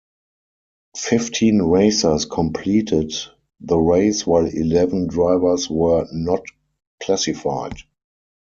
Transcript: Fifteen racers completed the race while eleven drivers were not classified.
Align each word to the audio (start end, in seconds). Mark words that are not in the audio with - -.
Fifteen 0.97 1.61
racers 1.61 2.25
completed 2.25 3.13
the 3.59 3.77
race 3.77 4.25
while 4.25 4.47
eleven 4.47 5.05
drivers 5.05 5.69
were 5.69 6.07
not 6.11 6.41
classified. 7.03 7.77